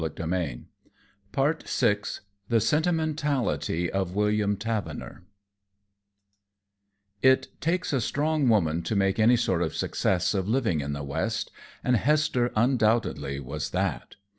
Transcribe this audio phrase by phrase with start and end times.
[0.01, 0.65] '"Cosmopolitan,
[1.31, 2.19] April 1900
[2.49, 5.25] The Sentimentality of William Tavener
[7.21, 11.03] It takes a strong woman to make any sort of success of living in the
[11.03, 11.51] West,
[11.83, 14.15] and Hester undoubtedly was that.